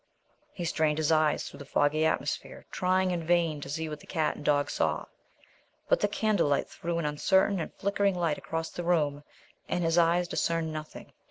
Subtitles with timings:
[0.51, 4.07] He strained his eyes through the foggy atmosphere, trying in vain to see what the
[4.07, 5.05] cat and dog saw;
[5.89, 9.21] but the candlelight threw an uncertain and flickering light across the room
[9.69, 11.13] and his eyes discerned nothing.